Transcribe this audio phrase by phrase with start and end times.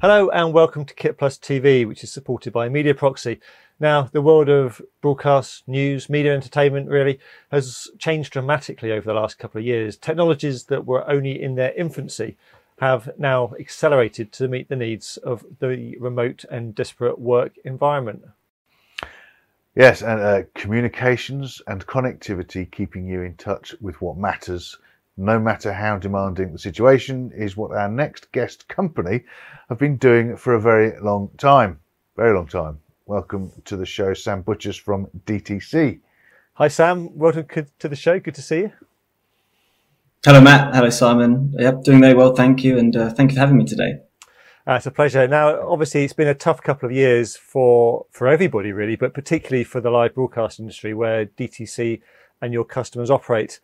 [0.00, 3.38] Hello and welcome to Kit Plus TV, which is supported by Media Proxy.
[3.78, 9.38] Now, the world of broadcast, news, media entertainment really has changed dramatically over the last
[9.38, 9.98] couple of years.
[9.98, 12.38] Technologies that were only in their infancy
[12.78, 18.22] have now accelerated to meet the needs of the remote and disparate work environment.
[19.74, 24.78] Yes, and uh, communications and connectivity, keeping you in touch with what matters,
[25.20, 29.22] no matter how demanding the situation, is what our next guest company
[29.68, 31.78] have been doing for a very long time.
[32.16, 32.78] Very long time.
[33.04, 36.00] Welcome to the show, Sam Butchers from DTC.
[36.54, 37.16] Hi, Sam.
[37.18, 37.46] Welcome
[37.78, 38.18] to the show.
[38.18, 38.72] Good to see you.
[40.24, 40.74] Hello, Matt.
[40.74, 41.54] Hello, Simon.
[41.58, 44.00] Yep, doing very well, thank you, and uh, thank you for having me today.
[44.66, 45.28] Uh, it's a pleasure.
[45.28, 49.64] Now, obviously, it's been a tough couple of years for for everybody, really, but particularly
[49.64, 52.00] for the live broadcast industry, where DTC
[52.40, 53.60] and your customers operate.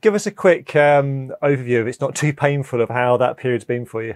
[0.00, 3.64] Give us a quick um, overview, if it's not too painful, of how that period's
[3.64, 4.14] been for you.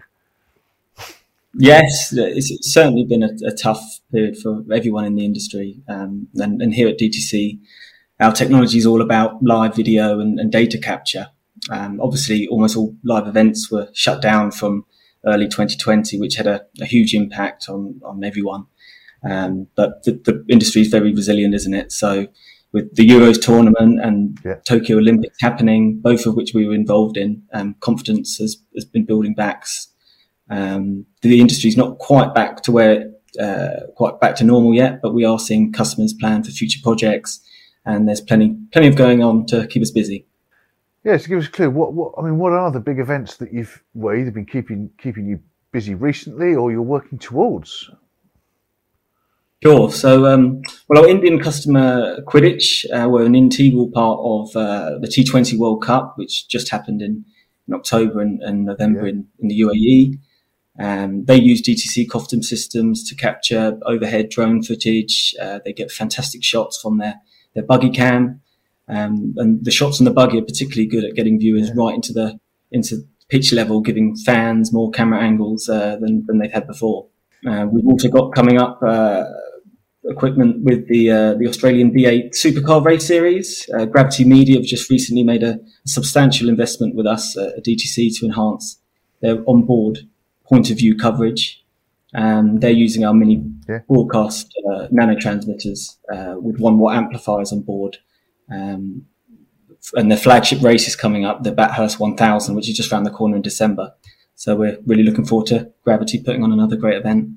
[1.57, 6.61] Yes, it's certainly been a, a tough period for everyone in the industry, um, and,
[6.61, 7.61] and, here at DTC,
[8.19, 11.29] our technology is all about live video and, and data capture.
[11.71, 14.85] Um, obviously, almost all live events were shut down from
[15.25, 18.67] early 2020, which had a, a huge impact on, on everyone.
[19.23, 21.93] Um, but the, the, industry is very resilient, isn't it?
[21.93, 22.27] So
[22.75, 24.57] with the Euros tournament and yeah.
[24.67, 29.07] Tokyo Olympics happening, both of which we were involved in, um, confidence has, has been
[29.07, 29.65] building back.
[30.51, 35.01] Um, the industry is not quite back to where, uh, quite back to normal yet,
[35.01, 37.41] but we are seeing customers plan for future projects
[37.87, 40.27] and there's plenty, plenty of going on to keep us busy.
[41.05, 43.37] Yeah, to give us a clue, what, what I mean, what are the big events
[43.37, 45.39] that you've well, either been keeping keeping you
[45.71, 47.91] busy recently, or you're working towards?
[49.63, 49.91] Sure.
[49.91, 55.09] So, um, well, our Indian customer Quidich uh, were an integral part of uh, the
[55.09, 57.25] T20 World Cup, which just happened in,
[57.67, 59.13] in October and, and November yeah.
[59.13, 60.19] in, in, the UAE.
[60.79, 65.35] Um, they use DTC COFDM systems to capture overhead drone footage.
[65.41, 67.15] Uh, they get fantastic shots from their,
[67.55, 68.43] their buggy cam.
[68.87, 71.75] Um, and the shots on the buggy are particularly good at getting viewers yeah.
[71.77, 72.39] right into the
[72.71, 77.07] into pitch level, giving fans more camera angles uh, than, than they've had before.
[77.47, 79.25] Uh, we've also got coming up uh,
[80.07, 83.69] equipment with the uh, the Australian V8 Supercar Race Series.
[83.77, 88.19] Uh, Gravity Media have just recently made a, a substantial investment with us at DTC
[88.19, 88.81] to enhance
[89.21, 90.01] their onboard
[90.47, 91.65] point of view coverage.
[92.15, 93.81] Um, they're using our mini yeah.
[93.89, 95.99] broadcast uh, nano transmitters
[96.37, 97.99] with one watt amplifiers on board
[98.51, 99.07] um,
[99.95, 103.11] and the flagship race is coming up, the Bathurst 1000, which is just around the
[103.11, 103.93] corner in December.
[104.35, 107.31] So we're really looking forward to Gravity putting on another great event.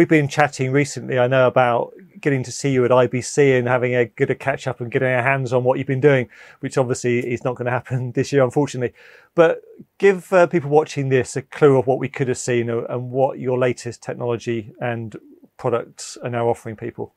[0.00, 3.94] We've been chatting recently, I know, about getting to see you at IBC and having
[3.94, 6.30] a good a catch up and getting our hands on what you've been doing,
[6.60, 8.94] which obviously is not going to happen this year, unfortunately.
[9.34, 9.60] But
[9.98, 13.40] give uh, people watching this a clue of what we could have seen and what
[13.40, 15.14] your latest technology and
[15.58, 17.12] products are now offering people.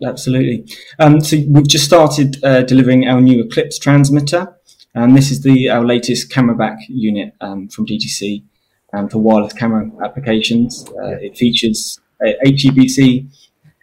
[0.00, 0.64] Absolutely.
[1.00, 4.56] Um, so we've just started uh, delivering our new Eclipse transmitter,
[4.94, 8.44] and this is the our latest camera back unit um, from DTC
[8.92, 10.84] um, for wireless camera applications.
[10.90, 13.28] Uh, it features HEVC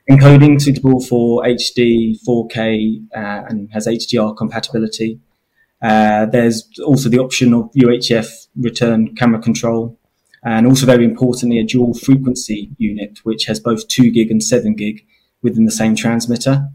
[0.09, 5.19] encoding suitable for HD, 4K, uh, and has HDR compatibility.
[5.81, 9.97] Uh, there's also the option of UHF return camera control,
[10.43, 14.75] and also very importantly, a dual frequency unit which has both two gig and seven
[14.75, 15.05] gig
[15.41, 16.67] within the same transmitter.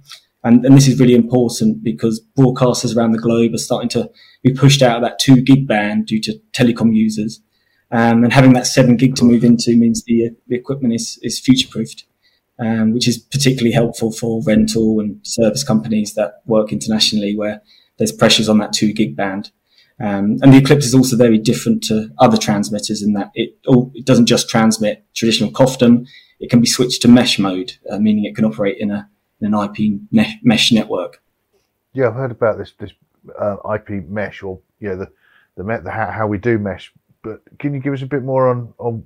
[0.44, 4.10] And, and this is really important because broadcasters around the globe are starting to
[4.42, 7.40] be pushed out of that two gig band due to telecom users.
[7.90, 11.38] Um, and having that seven gig to move into means the, the equipment is, is
[11.38, 12.04] future proofed,
[12.58, 17.62] um, which is particularly helpful for rental and service companies that work internationally where
[17.98, 19.50] there's pressures on that two gig band.
[20.00, 23.56] Um, and the Eclipse is also very different to other transmitters in that it,
[23.94, 26.08] it doesn't just transmit traditional COFDM,
[26.40, 29.08] it can be switched to mesh mode, uh, meaning it can operate in, a,
[29.40, 31.22] in an IP ne- mesh network.
[31.92, 32.90] Yeah, I've heard about this this
[33.38, 35.08] uh, IP mesh, or you know the
[35.56, 36.92] the, the how, how, we do mesh.
[37.24, 39.04] But can you give us a bit more on on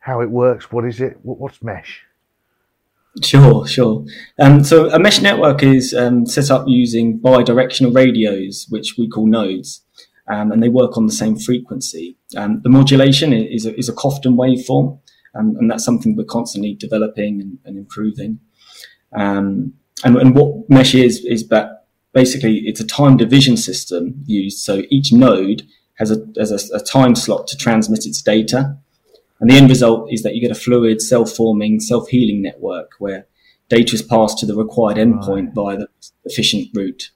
[0.00, 0.70] how it works?
[0.70, 1.18] What is it?
[1.22, 2.02] What, what's mesh?
[3.22, 4.04] Sure, sure.
[4.38, 9.26] Um, so a mesh network is um, set up using bidirectional radios, which we call
[9.26, 9.82] nodes,
[10.28, 12.16] um, and they work on the same frequency.
[12.36, 14.98] Um, the modulation is a, is a COFDM waveform,
[15.34, 18.40] um, and that's something we're constantly developing and, and improving.
[19.14, 19.74] Um,
[20.04, 21.84] and, and, what Mesh is is that
[22.14, 24.58] basically it's a time division system used.
[24.58, 25.62] So each node
[26.02, 28.76] has a has a, a time slot to transmit its data,
[29.40, 33.26] and the end result is that you get a fluid, self-forming, self-healing network where
[33.68, 35.88] data is passed to the required endpoint via the
[36.24, 37.10] efficient route.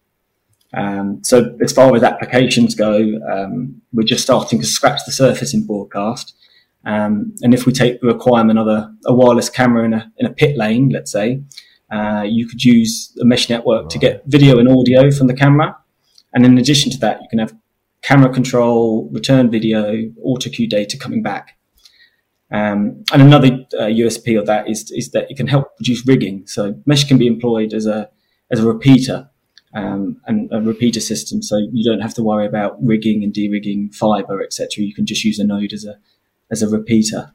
[0.75, 5.55] Um, so as far as applications go, um, we're just starting to scratch the surface
[5.55, 6.35] in broadcast.
[6.85, 10.27] Um, and if we take the requirement of a, a, wireless camera in a, in
[10.27, 11.43] a pit lane, let's say,
[11.91, 13.91] uh, you could use a mesh network right.
[13.91, 15.77] to get video and audio from the camera.
[16.32, 17.55] And in addition to that, you can have
[18.06, 21.58] camera control, return video, auto cue data coming back.
[22.53, 26.47] Um, and another uh, USP of that is, is that it can help reduce rigging.
[26.47, 28.08] So mesh can be employed as a,
[28.53, 29.29] as a repeater
[29.75, 31.43] um, and a repeater system.
[31.43, 34.85] So you don't have to worry about rigging and de-rigging fiber, etc.
[34.85, 35.97] You can just use a node as a,
[36.49, 37.32] as a repeater.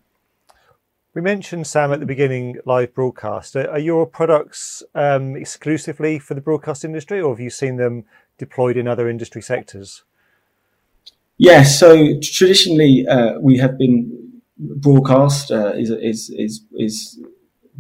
[1.14, 3.58] We mentioned Sam at the beginning live broadcast.
[3.58, 8.06] Are your products um, exclusively for the broadcast industry, or have you seen them
[8.38, 10.06] deployed in other industry sectors?
[11.42, 17.20] Yeah, so traditionally uh, we have been broadcast uh, is, is is is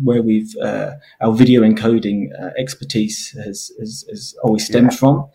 [0.01, 4.97] where we've uh, our video encoding uh, expertise has, has, has always stemmed yeah.
[4.97, 5.29] from.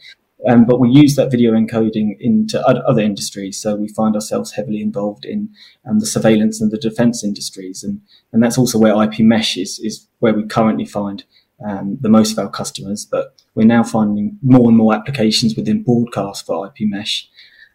[0.48, 3.60] Um, but we use that video encoding into other industries.
[3.60, 5.48] So we find ourselves heavily involved in
[5.88, 7.84] um, the surveillance and the defense industries.
[7.84, 8.00] And,
[8.32, 11.22] and that's also where IP mesh is, is where we currently find
[11.64, 13.06] um, the most of our customers.
[13.08, 17.28] But we're now finding more and more applications within broadcast for IP mesh.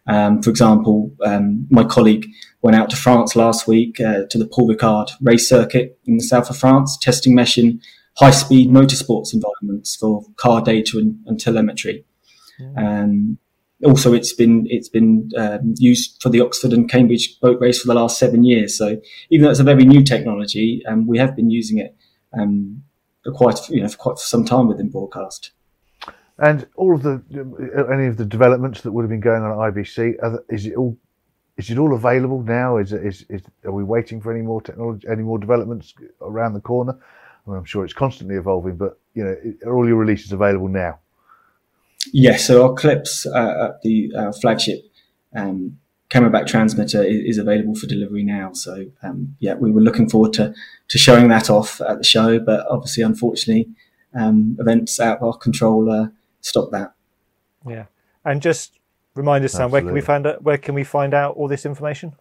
[0.06, 2.26] Um, for example, um, my colleague
[2.60, 6.24] went out to France last week uh, to the Paul Ricard race circuit in the
[6.24, 7.80] south of France, testing mesh in
[8.16, 12.04] high speed motorsports environments for car data and, and telemetry.
[12.76, 13.38] Um,
[13.84, 17.88] also, it's been it's been um, used for the Oxford and Cambridge boat race for
[17.88, 18.78] the last seven years.
[18.78, 19.00] So
[19.30, 21.96] even though it's a very new technology, um, we have been using it
[22.38, 22.84] um,
[23.24, 25.50] for quite you know for quite some time within broadcast.
[26.42, 27.22] And all of the
[27.92, 30.98] any of the developments that would have been going on at IBC, is it all
[31.56, 32.78] is it all available now?
[32.78, 36.60] Is, is, is are we waiting for any more technology, any more developments around the
[36.60, 36.98] corner?
[37.46, 39.36] I am sure it's constantly evolving, but you know,
[39.66, 40.98] are all your releases available now?
[42.12, 44.80] Yes, so our Eclipse uh, at the uh, flagship
[45.36, 45.78] um,
[46.08, 48.52] camera back transmitter is, is, available for delivery now.
[48.52, 50.52] So um, yeah, we were looking forward to
[50.88, 53.68] to showing that off at the show, but obviously, unfortunately,
[54.12, 56.08] um, events out of our control uh,
[56.42, 56.92] stopped that.
[57.66, 57.86] Yeah,
[58.24, 58.78] and just
[59.14, 60.42] remind us, Sam, where can we find out?
[60.42, 62.14] Where can we find out all this information?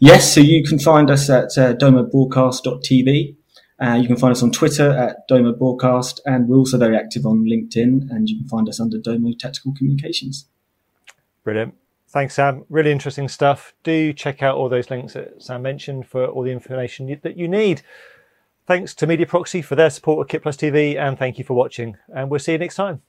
[0.00, 3.36] Yes, so you can find us at uh, domobroadcast.tv.
[3.80, 7.26] Uh, you can find us on Twitter at Domo Broadcast, and we're also very active
[7.26, 10.46] on LinkedIn, and you can find us under Domo Tactical Communications.
[11.42, 11.74] Brilliant.
[12.08, 12.64] Thanks, Sam.
[12.68, 13.74] Really interesting stuff.
[13.82, 17.48] Do check out all those links that Sam mentioned for all the information that you
[17.48, 17.82] need.
[18.66, 21.52] Thanks to Media Proxy for their support of Kit Plus TV, and thank you for
[21.52, 21.98] watching.
[22.14, 23.02] And we'll see you next time.